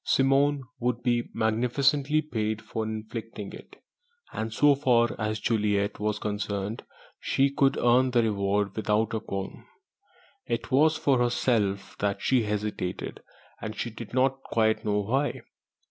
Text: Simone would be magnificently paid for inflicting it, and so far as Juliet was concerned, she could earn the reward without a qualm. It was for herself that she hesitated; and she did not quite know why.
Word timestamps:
Simone 0.03 0.63
would 0.79 1.03
be 1.03 1.29
magnificently 1.31 2.23
paid 2.23 2.59
for 2.59 2.83
inflicting 2.85 3.53
it, 3.53 3.75
and 4.33 4.51
so 4.51 4.73
far 4.73 5.15
as 5.19 5.39
Juliet 5.39 5.99
was 5.99 6.17
concerned, 6.17 6.81
she 7.19 7.51
could 7.51 7.77
earn 7.77 8.09
the 8.09 8.23
reward 8.23 8.75
without 8.75 9.13
a 9.13 9.19
qualm. 9.19 9.63
It 10.47 10.71
was 10.71 10.97
for 10.97 11.19
herself 11.19 11.95
that 11.99 12.19
she 12.19 12.41
hesitated; 12.41 13.21
and 13.61 13.75
she 13.75 13.91
did 13.91 14.11
not 14.11 14.41
quite 14.41 14.83
know 14.83 15.01
why. 15.01 15.41